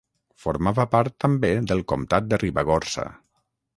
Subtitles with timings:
[0.45, 3.07] Formava part també del Comtat de Ribagorça.